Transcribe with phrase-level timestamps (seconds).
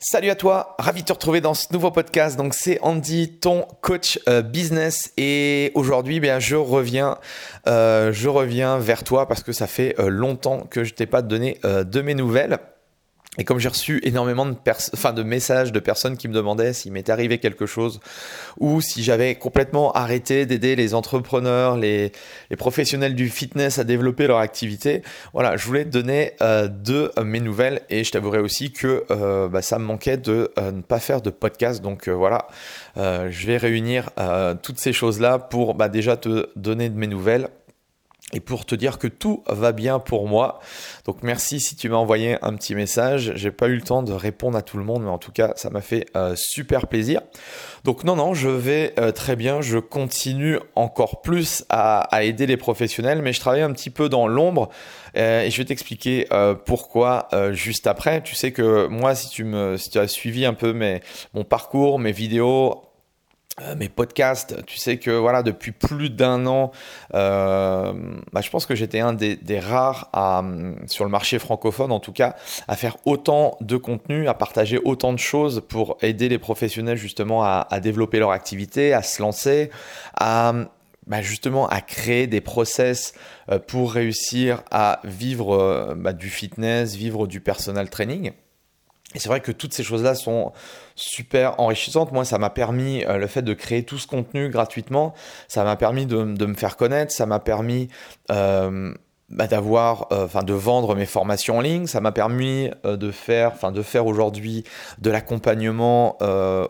[0.00, 2.36] Salut à toi, ravi de te retrouver dans ce nouveau podcast.
[2.36, 7.18] Donc c'est Andy, ton coach euh, business, et aujourd'hui, bien, je reviens,
[7.66, 11.20] euh, je reviens vers toi parce que ça fait euh, longtemps que je t'ai pas
[11.20, 12.60] donné de mes nouvelles.
[13.38, 17.38] Et comme j'ai reçu énormément de, messages de personnes qui me demandaient s'il m'était arrivé
[17.38, 18.00] quelque chose
[18.58, 22.12] ou si j'avais complètement arrêté d'aider les entrepreneurs, les,
[22.58, 25.02] professionnels du fitness à développer leur activité,
[25.32, 29.48] voilà, je voulais te donner euh, de mes nouvelles et je t'avouerai aussi que euh,
[29.48, 31.80] bah, ça me manquait de euh, ne pas faire de podcast.
[31.80, 32.48] Donc voilà,
[32.96, 34.10] je vais réunir
[34.62, 37.48] toutes ces choses-là pour bah, déjà te donner de mes nouvelles
[38.34, 40.60] et pour te dire que tout va bien pour moi.
[41.06, 43.32] Donc merci si tu m'as envoyé un petit message.
[43.36, 45.54] J'ai pas eu le temps de répondre à tout le monde, mais en tout cas
[45.56, 47.22] ça m'a fait euh, super plaisir.
[47.84, 49.62] Donc non non, je vais euh, très bien.
[49.62, 54.28] Je continue encore plus à, aider les professionnels, mais je travaille un petit peu dans
[54.28, 54.68] l'ombre
[55.16, 56.26] euh, et je vais t'expliquer
[56.66, 58.22] pourquoi juste après.
[58.22, 60.74] Tu sais que moi, si tu me, si tu as suivi un peu
[61.32, 62.87] mon parcours, mes vidéos
[63.62, 66.70] euh, mes podcasts, tu sais que voilà depuis plus d'un an,
[67.14, 67.92] euh,
[68.32, 70.44] bah, je pense que j'étais un des, rares à,
[70.86, 72.36] sur le marché francophone en tout cas
[72.68, 77.42] à faire autant de contenu, à partager autant de choses pour aider les professionnels justement
[77.42, 79.70] à, développer leur activité, à se lancer,
[80.18, 80.52] à
[81.06, 83.14] bah, justement à créer des process
[83.50, 88.32] euh, pour réussir à vivre bah, du fitness, vivre du personal training.
[89.14, 90.52] Et c'est vrai que toutes ces choses-là sont
[90.94, 92.12] super enrichissantes.
[92.12, 95.14] Moi, ça m'a permis, euh, le fait de créer tout ce contenu gratuitement,
[95.48, 97.88] ça m'a permis de, me faire connaître, ça m'a permis
[98.30, 98.92] euh,
[99.30, 103.52] bah, d'avoir, euh, enfin, de vendre mes formations en ligne, ça m'a permis de faire,
[103.54, 104.64] enfin, de faire aujourd'hui
[104.98, 106.18] de l'accompagnement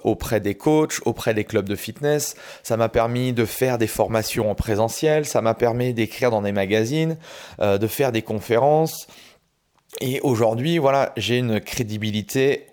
[0.05, 2.37] auprès des coachs, auprès des clubs de fitness.
[2.63, 6.53] Ça m'a permis de faire des formations en présentiel, ça m'a permis d'écrire dans des
[6.53, 7.17] magazines,
[7.61, 9.09] de faire des conférences.
[10.01, 12.67] Et aujourd'hui, voilà, j'ai une crédibilité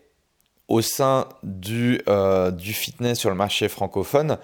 [0.67, 4.37] au sein du, euh, fitness sur le marché francophone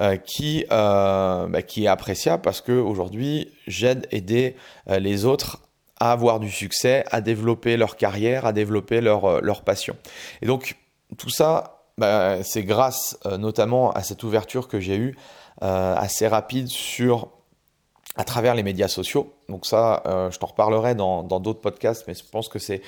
[0.00, 4.56] euh, qui, euh, bah, qui est appréciable parce qu'aujourd'hui, j'aide, aider
[4.86, 5.60] les autres
[5.98, 9.96] à avoir du succès, à développer leur carrière, à développer leur, leur passion.
[10.42, 10.76] Et donc,
[11.16, 15.16] tout ça, bah, c'est grâce notamment à cette ouverture que j'ai eue
[15.60, 17.30] assez rapide sur
[18.16, 19.34] à travers les médias sociaux.
[19.48, 22.82] Donc ça, euh, je t'en reparlerai dans d'autres podcasts, mais je pense que c'est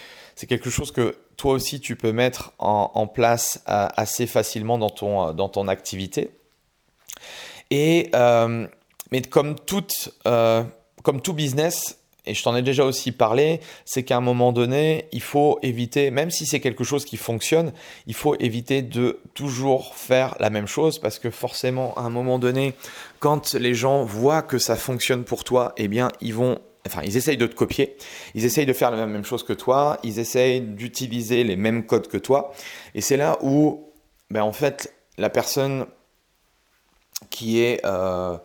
[0.48, 5.32] quelque chose que toi aussi tu peux mettre en, place euh, assez facilement dans ton,
[5.32, 6.30] dans ton activité.
[7.70, 8.66] Et euh,
[9.10, 11.97] mais comme, toute, comme tout business,
[12.28, 16.10] et je t'en ai déjà aussi parlé, c'est qu'à un moment donné, il faut éviter,
[16.10, 17.72] même si c'est quelque chose qui fonctionne,
[18.06, 22.38] il faut éviter de toujours faire la même chose parce que forcément, à un moment
[22.38, 22.74] donné,
[23.18, 27.16] quand les gens voient que ça fonctionne pour toi, eh bien, ils vont enfin, ils
[27.16, 27.96] essayent de te copier,
[28.34, 32.08] ils essayent de faire la même chose que toi, ils essayent d'utiliser les mêmes codes
[32.08, 32.52] que toi.
[32.94, 33.90] Et c'est là où,
[34.30, 35.86] ben, en fait, la personne
[37.30, 38.38] qui est, euh,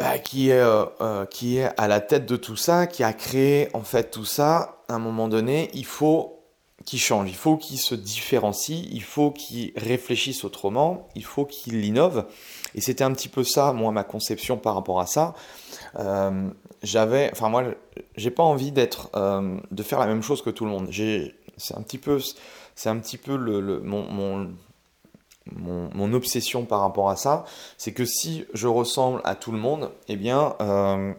[0.00, 3.12] bah, qui, est, euh, euh, qui est à la tête de tout ça, qui a
[3.12, 6.38] créé en fait tout ça, à un moment donné, il faut
[6.86, 11.84] qu'il change, il faut qu'il se différencie, il faut qu'il réfléchisse autrement, il faut qu'il
[11.84, 12.24] innove.
[12.74, 15.34] Et c'était un petit peu ça, moi, ma conception par rapport à ça.
[15.98, 16.48] Euh,
[16.82, 17.64] j'avais, enfin moi,
[18.16, 19.10] j'ai pas envie d'être,
[19.70, 20.88] de faire la même chose que tout le monde.
[21.58, 22.18] C'est un petit peu,
[22.74, 24.50] c'est un petit peu le, mon, mon,
[26.12, 27.44] obsession par rapport à ça,
[27.78, 31.12] c'est que si je ressemble à tout le monde, eh bien, euh,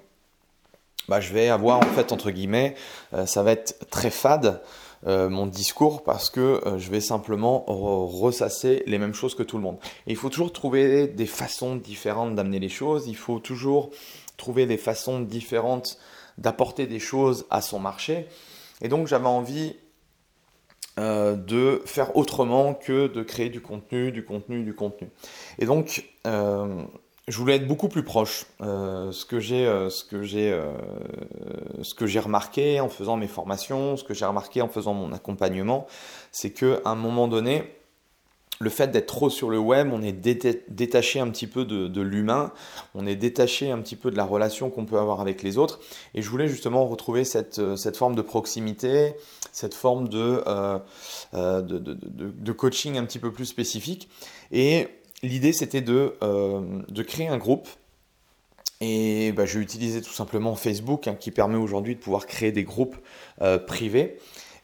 [1.07, 2.75] bah, je vais avoir en fait entre guillemets,
[3.13, 4.61] euh, ça va être très fade.
[5.07, 9.63] Euh, mon discours parce que je vais simplement ressasser les mêmes choses que tout le
[9.63, 9.79] monde.
[10.06, 13.90] Il faut toujours trouver des façons différentes d'amener les choses, il faut toujours
[14.38, 15.97] trouver des façons différentes
[16.38, 18.28] d'apporter des choses à son marché.
[18.84, 19.75] Et donc j'avais envie
[21.00, 25.09] euh, de faire autrement que de créer du contenu, du contenu, du contenu.
[25.57, 26.84] Et donc, euh,
[27.28, 28.46] je voulais être beaucoup plus proche.
[28.62, 30.59] Euh, ce que j'ai, ce que j'ai,
[31.81, 35.13] ce que j'ai remarqué en faisant mes formations, ce que j'ai remarqué en faisant mon
[35.13, 35.88] accompagnement,
[36.31, 37.64] c'est que à un moment donné,
[38.61, 42.53] le fait d'être trop sur le web, on est détaché un petit peu de, l'humain,
[42.93, 45.79] on est détaché un petit peu de la relation qu'on peut avoir avec les autres.
[46.13, 49.16] Et je voulais justement retrouver cette, euh, forme de proximité,
[49.52, 50.79] cette forme euh,
[51.34, 54.09] euh, de, coaching un petit peu plus spécifique.
[54.52, 54.87] Et
[55.23, 56.16] l'idée, c'était de,
[57.08, 57.67] créer un groupe.
[58.79, 62.63] Et bah, j'ai utilisé tout simplement Facebook, hein, qui permet aujourd'hui de pouvoir créer des
[62.63, 62.97] groupes
[63.66, 64.19] privés.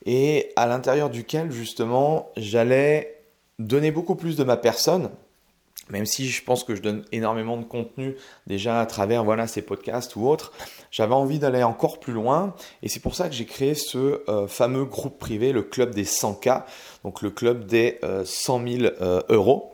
[0.05, 3.16] Et à l'intérieur duquel, justement, j'allais
[3.59, 5.09] donner beaucoup plus de ma personne,
[5.89, 8.15] même si je pense que je donne énormément de contenu
[8.45, 10.51] déjà à travers voilà ces podcasts ou autres,
[10.91, 14.47] j'avais envie d'aller encore plus loin et c'est pour ça que j'ai créé ce euh,
[14.47, 16.63] fameux groupe privé, le club des 100K,
[17.03, 18.93] donc le club des 100 000
[19.29, 19.73] euros.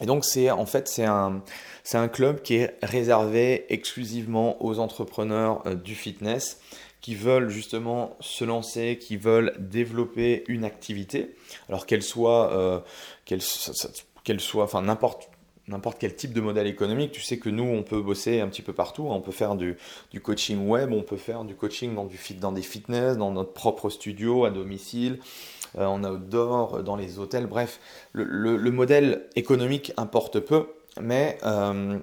[0.00, 5.74] Et donc c'est en fait c'est un club qui est réservé exclusivement aux entrepreneurs euh,
[5.74, 6.58] du fitness
[7.04, 11.36] qui veulent justement se lancer, qui veulent développer une activité,
[11.68, 12.80] alors qu'elle soit, euh,
[13.26, 13.42] qu'elle,
[14.40, 15.28] soit, enfin n'importe
[15.98, 17.12] quel type de modèle économique.
[17.12, 19.06] Tu sais que nous, on peut bosser un petit peu partout.
[19.06, 19.76] On peut faire du,
[20.22, 23.90] coaching web, on peut faire du coaching dans, du dans des fitness, dans notre propre
[23.90, 25.18] studio, à domicile,
[25.76, 27.46] euh, en outdoor, dans les hôtels.
[27.46, 27.80] Bref,
[28.14, 30.68] le, le modèle économique importe peu
[31.00, 31.98] mais euh,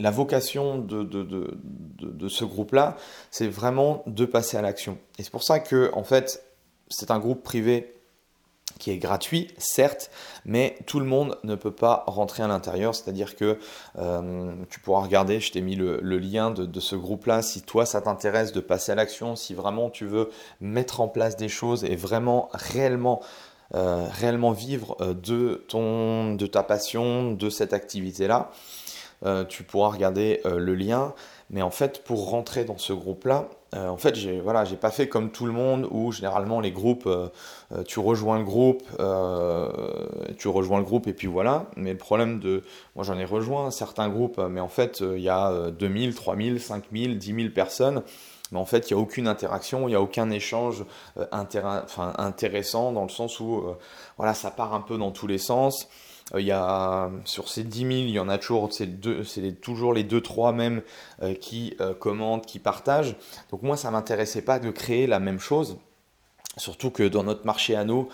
[0.00, 2.96] la vocation de, ce groupe-là,
[3.30, 4.98] c'est vraiment de passer à l'action.
[5.18, 6.44] Et c'est pour ça que, en fait,
[6.88, 7.94] c'est un groupe privé
[8.78, 10.10] qui est gratuit, certes,
[10.44, 12.94] mais tout le monde ne peut pas rentrer à l'intérieur.
[12.94, 13.58] C'est-à-dire que
[13.98, 18.00] euh, tu pourras regarder, je t'ai mis le, lien de, ce groupe-là, si toi ça
[18.00, 20.30] t'intéresse de passer à l'action, si vraiment tu veux
[20.60, 23.20] mettre en place des choses et vraiment réellement
[23.74, 28.50] euh, réellement vivre euh, de, ta passion, de cette activité-là,
[29.24, 31.14] euh, tu pourras regarder le lien.
[31.50, 35.08] Mais en fait, pour rentrer dans ce groupe-là, en fait, j'ai voilà, j'ai pas fait
[35.08, 37.08] comme tout le monde où généralement les groupes,
[37.86, 38.82] tu rejoins le groupe,
[40.38, 41.66] tu rejoins le groupe et puis voilà.
[41.76, 42.64] Mais le problème de,
[42.96, 47.18] moi j'en ai rejoint certains groupes, mais en fait il y a 2000, 3000, 5000,
[47.18, 48.02] 10 000 personnes
[48.52, 50.84] mais en fait, il n'y a aucune interaction, il n'y a aucun échange
[51.18, 53.76] euh, intéressant dans le sens où euh,
[54.16, 55.88] voilà, ça part un peu dans tous les sens.
[56.34, 56.52] Euh, y
[57.24, 60.82] sur ces 10 000, il y en a toujours, c'est toujours les 2-3 mêmes
[61.40, 63.16] qui commentent, qui partagent.
[63.50, 65.78] Donc moi, ça ne m'intéressait pas de créer la même chose.
[66.56, 68.08] Surtout que dans notre marché à nous,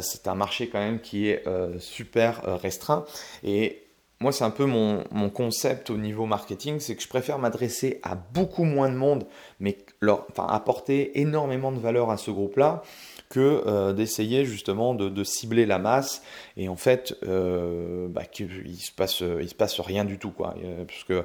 [0.00, 1.44] c'est un marché quand même qui est
[1.78, 3.04] super restreint.
[3.44, 3.84] Et
[4.20, 8.14] moi, c'est un peu mon, concept au niveau marketing, c'est que je préfère m'adresser à
[8.14, 9.26] beaucoup moins de monde,
[9.60, 12.82] mais leur, apporter énormément de valeur à ce groupe-là,
[13.28, 16.22] que euh, d'essayer justement de, cibler la masse
[16.56, 20.54] et en fait, euh, bah, qu'il se passe, il se passe rien du tout, quoi.
[20.62, 21.24] Euh, parce que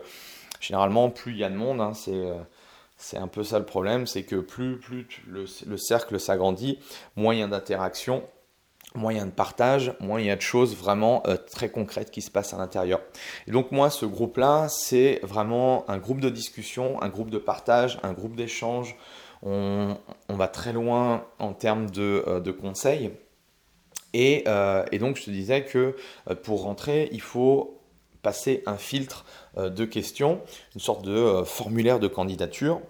[0.59, 2.27] généralement, plus il y a de monde, hein, c'est
[2.97, 6.79] c'est un peu ça le problème, c'est que plus, plus le, le cercle s'agrandit,
[7.15, 8.23] moins il y a d'interaction
[8.95, 12.55] moyen de partage, moins il y a de choses vraiment très concrètes qui se passent
[12.55, 13.01] à l'intérieur.
[13.47, 17.99] Et donc moi, ce groupe-là, c'est vraiment un groupe de discussion, un groupe de partage,
[18.01, 18.95] un groupe d'échange.
[19.43, 19.97] On,
[20.29, 23.11] va très loin en termes de, euh, conseils.
[24.15, 25.95] Euh, et, donc je te disais que
[26.43, 27.79] pour rentrer, il faut
[28.21, 29.25] passer un filtre
[29.57, 30.41] de questions,
[30.75, 32.81] une sorte de formulaire de candidature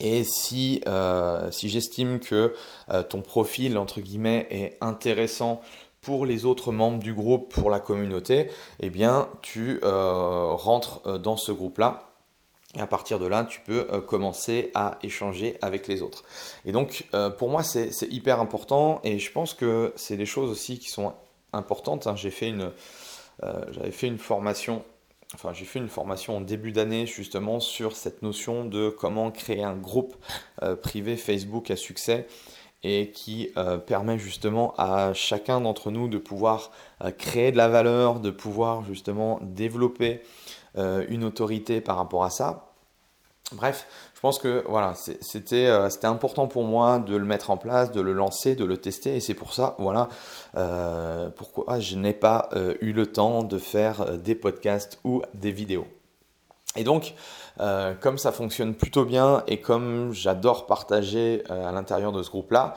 [0.00, 2.54] et si, euh, j'estime que
[2.90, 5.60] euh, ton profil, entre guillemets, est intéressant
[6.00, 8.50] pour les autres membres du groupe, pour la communauté,
[8.80, 12.07] eh bien, tu euh, rentres dans ce groupe-là.
[12.74, 16.24] Et à partir de là, tu peux commencer à échanger avec les autres.
[16.66, 17.06] Et donc,
[17.38, 19.00] pour moi, c'est hyper important.
[19.04, 21.14] Et je pense que c'est des choses aussi qui sont
[21.54, 22.06] importantes.
[22.06, 22.14] Hein.
[22.14, 22.70] J'ai fait une,
[23.42, 24.84] j'avais fait une formation
[25.34, 29.62] enfin j'ai fait une formation en début d'année justement sur cette notion de comment créer
[29.62, 30.16] un groupe
[30.62, 32.26] euh, privé Facebook à succès
[32.84, 36.70] et qui euh, permet justement à chacun d'entre nous de pouvoir
[37.04, 40.22] euh, créer de la valeur, de pouvoir justement développer
[40.76, 42.68] une autorité par rapport à ça.
[43.52, 47.92] Bref, je pense que voilà, euh, c'était important pour moi de le mettre en place,
[47.92, 50.08] de le lancer, de le tester, et c'est pour ça, voilà,
[50.56, 55.50] euh, pourquoi je n'ai pas euh, eu le temps de faire des podcasts ou des
[55.50, 55.86] vidéos.
[56.76, 57.14] Et donc,
[58.00, 62.74] comme ça fonctionne plutôt bien et comme j'adore partager à l'intérieur de ce groupe-là,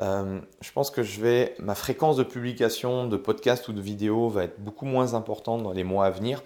[0.00, 4.44] je pense que je vais, ma fréquence de publication de podcasts ou de vidéos va
[4.44, 6.42] être beaucoup moins importante dans les mois à venir.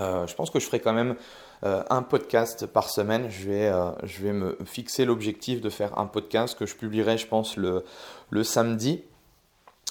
[0.00, 1.16] Je pense que je ferai quand même
[1.62, 3.28] euh, un podcast par semaine.
[3.28, 7.18] Je vais, euh, je vais me fixer l'objectif de faire un podcast que je publierai,
[7.18, 7.84] je pense, le,
[8.30, 9.02] le samedi.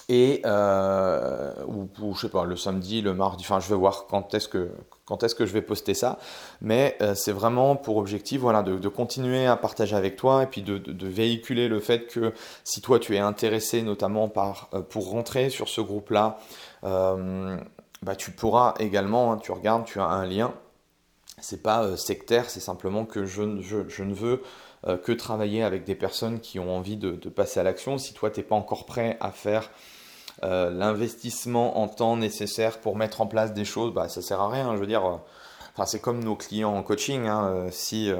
[0.08, 4.06] Et, euh, ou, ou, je sais pas, le samedi, le mardi, enfin, je vais voir
[4.08, 4.72] quand est-ce que,
[5.04, 6.18] quand est-ce que je vais poster ça.
[6.60, 10.78] Mais c'est vraiment pour objectif voilà, de, continuer à partager avec toi et puis de,
[10.78, 12.32] de, véhiculer le fait que
[12.64, 16.40] si toi tu es intéressé notamment par, pour rentrer sur ce groupe-là,
[18.02, 20.54] bah, tu pourras également, hein, tu regardes, tu as un lien
[21.40, 24.42] c'est pas euh, sectaire, c'est simplement que je, ne veux
[24.86, 27.98] euh, que travailler avec des personnes qui ont envie de, passer à l'action.
[27.98, 29.70] Si toi, tu n'es pas encore prêt à faire
[30.42, 34.48] euh, l'investissement en temps nécessaire pour mettre en place des choses, bah, ça sert à
[34.48, 34.74] rien.
[34.74, 35.20] Je veux dire,
[35.86, 37.26] c'est comme nos clients en coaching.
[37.26, 38.12] Hein, si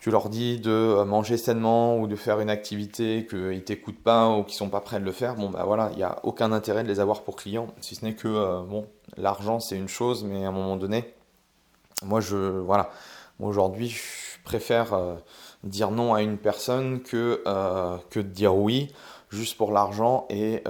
[0.00, 4.30] tu leur dis de euh, manger sainement ou de faire une activité qu'ils t'écoutent pas
[4.30, 6.52] ou qu'ils sont pas prêts de le faire, bon bah voilà, il n'y a aucun
[6.52, 9.88] intérêt de les avoir pour clients, si ce n'est que euh, bon, l'argent c'est une
[9.88, 11.14] chose, mais à un moment donné,
[12.02, 12.90] moi je voilà,
[13.38, 15.16] aujourd'hui je préfère euh,
[15.64, 18.92] dire non à une personne que de dire oui
[19.28, 20.64] juste pour l'argent et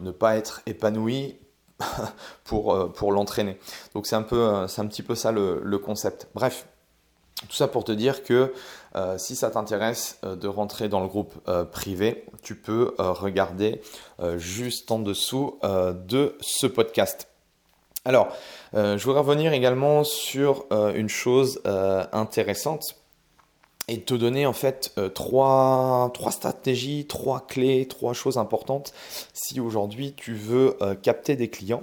[0.00, 1.38] ne pas être épanoui
[2.44, 3.58] pour, l'entraîner.
[3.94, 6.28] Donc c'est un petit peu ça le concept.
[6.34, 6.66] Bref,
[7.42, 8.52] tout ça pour te dire que
[8.96, 13.80] euh, si ça t'intéresse euh, de rentrer dans le groupe euh, privé, tu peux regarder
[14.36, 17.28] juste en dessous de ce podcast.
[18.04, 18.28] Alors,
[18.72, 21.60] je voudrais revenir également sur une chose
[22.12, 22.96] intéressante
[23.88, 28.94] et te donner en fait trois, trois, stratégies, trois clés, trois choses importantes
[29.34, 31.82] si aujourd'hui tu veux capter des clients.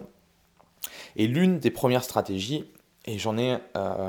[1.18, 2.66] Et l'une des premières stratégies,
[3.06, 3.58] et j'en ai euh,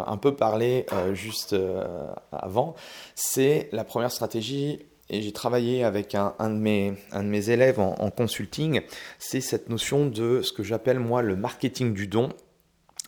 [0.06, 2.74] un peu parlé euh, juste euh, avant,
[3.14, 8.80] c'est la première stratégie, et j'ai travaillé avec un, de, mes, élèves en, en consulting,
[9.18, 12.30] c'est cette notion de ce que j'appelle moi le marketing du don,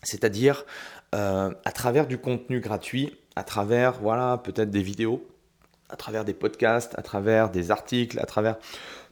[0.02, 0.64] c'est-à-dire
[1.12, 5.26] à travers du contenu gratuit, à travers voilà peut-être des vidéos,
[5.88, 8.58] à travers des podcasts, à travers des articles, à travers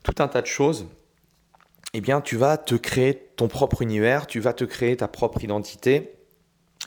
[0.02, 0.86] tout un tas de choses,
[1.94, 5.42] eh bien tu vas te créer ton propre univers, tu vas te créer ta propre
[5.42, 6.14] identité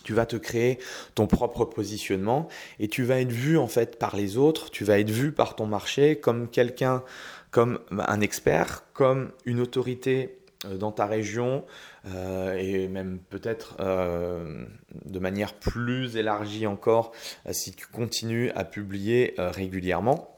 [0.07, 0.79] tu vas te créer
[1.15, 2.47] ton propre positionnement
[2.79, 5.57] et tu vas être vu en fait par les autres, tu vas être vu par
[5.57, 7.03] ton marché comme quelqu'un,
[7.51, 11.65] comme un expert, comme une autorité euh, dans ta région
[12.05, 14.63] euh, et même peut-être euh,
[15.03, 17.11] de manière plus élargie encore
[17.51, 20.37] si tu continues à publier régulièrement.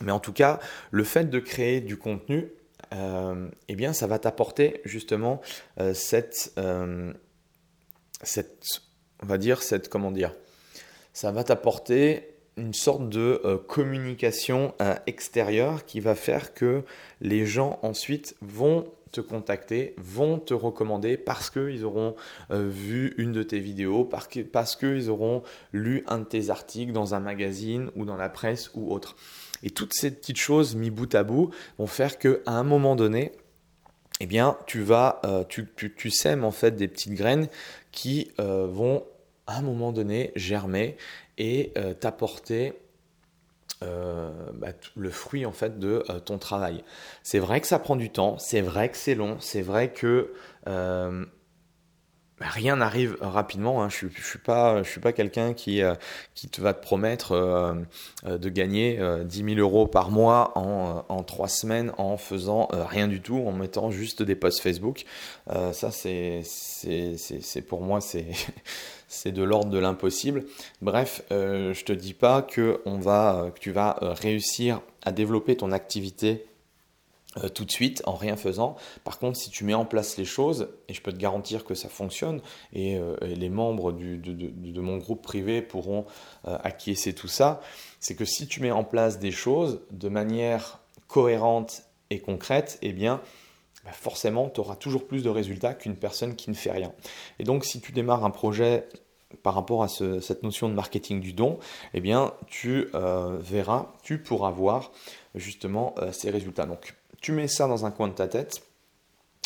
[0.00, 2.48] Mais en tout cas, le fait de créer du contenu,
[3.68, 5.40] eh bien, ça va t'apporter justement
[5.92, 6.54] cette,
[8.22, 8.64] cette,
[9.24, 10.34] on va dire, cette, comment dire,
[11.14, 12.28] ça va t'apporter
[12.58, 16.82] une sorte de euh, communication euh, extérieure qui va faire que
[17.22, 22.16] les gens ensuite vont te contacter, vont te recommander parce qu'ils auront
[22.50, 27.14] euh, vu une de tes vidéos, parce qu'ils auront lu un de tes articles dans
[27.14, 29.16] un magazine ou dans la presse ou autre.
[29.62, 33.32] Et toutes ces petites choses mis bout à bout vont faire qu'à un moment donné,
[34.20, 37.48] eh bien, tu vas, tu, tu, sèmes en fait des petites graines
[37.90, 39.04] qui vont
[39.46, 40.96] à un moment donné germer
[41.38, 42.74] et euh, t'apporter
[43.82, 46.84] euh, bah, le fruit en fait de euh, ton travail.
[47.22, 50.32] C'est vrai que ça prend du temps, c'est vrai que c'est long, c'est vrai que
[52.44, 53.82] rien n'arrive rapidement.
[53.82, 53.88] Hein.
[53.88, 55.82] Je ne suis, pas, je suis pas quelqu'un qui,
[56.34, 57.76] qui te va te promettre
[58.24, 63.20] de gagner 10 000 euros par mois en, en trois semaines en faisant rien du
[63.20, 65.04] tout, en mettant juste des posts Facebook.
[65.72, 66.42] ça, c'est,
[67.66, 68.00] pour moi,
[69.14, 70.44] c'est de l'ordre de l'impossible.
[70.82, 75.72] Bref, euh, je te dis pas que, que tu vas euh, réussir à développer ton
[75.72, 76.46] activité
[77.42, 78.76] euh, tout de suite en rien faisant.
[79.04, 81.74] Par contre, si tu mets en place les choses, et je peux te garantir que
[81.74, 82.40] ça fonctionne,
[82.72, 86.06] et, les membres de, mon groupe privé pourront
[86.44, 87.60] acquiescer tout ça,
[88.00, 92.92] c'est que si tu mets en place des choses de manière cohérente et concrète, eh
[92.92, 93.20] bien,
[93.84, 96.92] bah, forcément, tu auras toujours plus de résultats qu'une personne qui ne fait rien.
[97.38, 98.88] Et donc, si tu démarres un projet
[99.42, 101.58] par rapport à cette notion de marketing du don,
[101.92, 104.92] eh bien, tu euh, verras, tu pourras voir
[105.34, 106.66] justement euh, ces résultats.
[107.24, 108.62] Tu mets ça dans un coin de ta tête,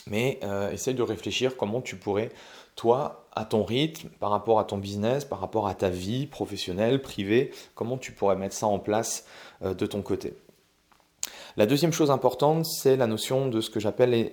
[0.08, 2.30] mais euh, essaye de réfléchir comment tu pourrais,
[2.74, 7.00] toi, à ton rythme, par rapport à ton business, par rapport à ta vie professionnelle,
[7.00, 9.26] privée, comment tu pourrais mettre ça en place
[9.62, 10.34] de ton côté.
[11.56, 14.32] La deuxième chose importante, c'est la notion de ce que j'appelle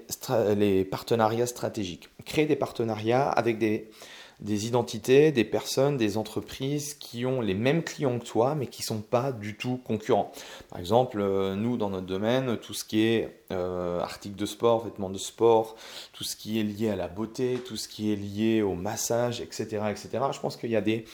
[0.58, 2.10] les, partenariats stratégiques.
[2.26, 3.92] Créer des partenariats avec des,
[4.40, 8.82] des identités, des personnes, des entreprises qui ont les mêmes clients que toi, mais qui
[8.82, 10.32] ne sont pas du tout concurrents.
[10.70, 14.86] Par exemple, euh, nous, dans notre domaine, tout ce qui est euh, articles de sport,
[14.86, 15.76] vêtements de sport,
[16.14, 19.42] tout ce qui est lié à la beauté, tout ce qui est lié au massage,
[19.42, 19.84] etc.
[19.90, 20.10] etc.
[20.32, 21.06] Je pense qu'il y, a des,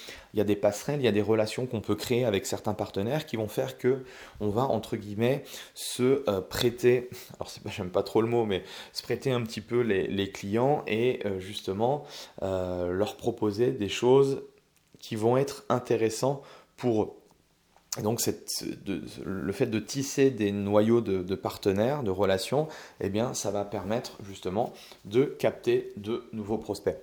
[0.56, 3.78] passerelles, il y a des relations qu'on peut créer avec certains partenaires qui vont faire
[3.78, 4.04] que
[4.40, 7.10] on va, entre guillemets, se euh, prêter,
[7.40, 10.84] alors j'aime pas trop le mot, mais se prêter un petit peu les, les clients
[10.88, 12.06] et justement
[12.42, 14.44] leur proposer des choses
[15.00, 16.44] qui vont être intéressantes
[16.78, 17.21] pour eux.
[18.00, 18.22] Donc
[19.26, 22.70] le fait de tisser des noyaux de, partenaires, de relations,
[23.02, 24.72] eh bien, ça va permettre justement
[25.04, 26.98] de capter de nouveaux prospects.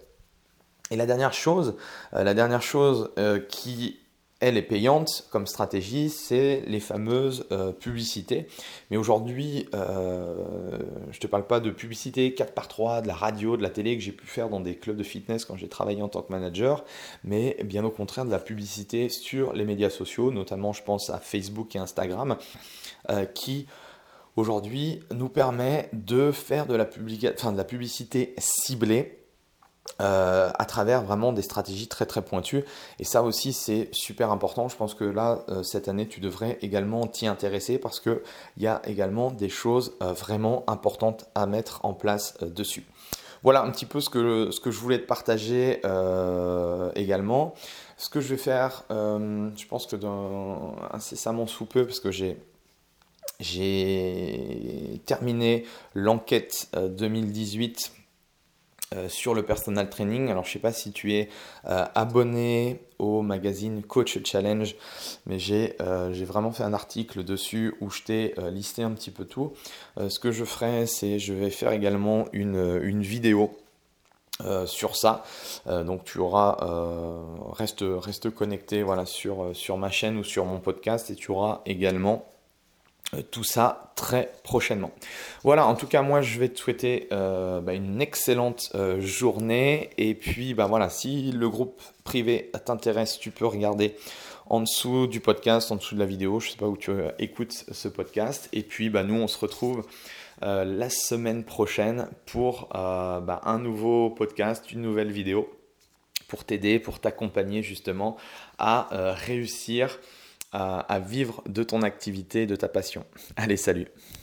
[0.90, 1.76] Et la dernière chose,
[2.14, 4.00] euh, la dernière chose euh, qui
[4.40, 8.46] elle est payante comme stratégie, c'est les fameuses euh, publicités.
[8.90, 10.78] Mais aujourd'hui, euh,
[11.10, 13.70] je ne te parle pas de publicité 4 par 3, de la radio, de la
[13.70, 16.22] télé que j'ai pu faire dans des clubs de fitness quand j'ai travaillé en tant
[16.22, 16.84] que manager,
[17.24, 21.18] mais bien au contraire de la publicité sur les médias sociaux, notamment je pense à
[21.18, 22.36] Facebook et Instagram,
[23.10, 23.66] euh, qui
[24.36, 29.17] aujourd'hui nous permet de faire de la, de la publicité ciblée
[30.00, 32.64] euh, à travers vraiment des stratégies très très pointues.
[33.00, 34.68] Et ça aussi c'est super important.
[34.68, 38.20] Je pense que là, euh, cette année, tu devrais également t'y intéresser parce qu'il
[38.58, 42.86] y a également des choses euh, vraiment importantes à mettre en place dessus.
[43.42, 45.80] Voilà un petit peu ce que, ce que je voulais te partager
[46.96, 47.54] également.
[47.96, 52.36] Ce que je vais faire, je pense que dans, incessamment sous peu, parce que j'ai
[53.38, 55.64] j'ai terminé
[55.94, 57.92] l'enquête 2018
[58.94, 60.30] euh, sur le personal training.
[60.30, 61.28] Alors je sais pas si tu es
[61.66, 64.74] euh, abonné au magazine Coach Challenge,
[65.26, 69.26] mais j'ai euh, vraiment fait un article dessus où je t'ai listé un petit peu
[69.26, 69.52] tout.
[69.96, 73.56] ce que je ferai, c'est je vais faire également une, une vidéo.
[74.66, 75.24] sur ça,
[75.66, 76.56] donc tu auras
[77.52, 81.60] reste reste connecté voilà sur sur ma chaîne ou sur mon podcast et tu auras
[81.66, 82.24] également
[83.30, 84.90] tout ça très prochainement.
[85.42, 89.90] Voilà, en tout cas, moi, je vais te souhaiter euh, bah, une excellente euh, journée.
[89.96, 93.96] Et puis, bah, voilà, si le groupe privé t'intéresse, tu peux regarder
[94.46, 96.38] en dessous du podcast, en dessous de la vidéo.
[96.40, 98.48] Je ne sais pas où tu écoutes ce podcast.
[98.52, 99.84] Et puis, bah, nous, on se retrouve
[100.40, 105.52] la semaine prochaine pour bah, un nouveau podcast, une nouvelle vidéo
[106.28, 108.16] pour t'aider, pour t'accompagner justement
[108.58, 109.98] à réussir
[110.52, 113.04] à, vivre de ton activité, de ta passion.
[113.36, 113.88] Allez, salut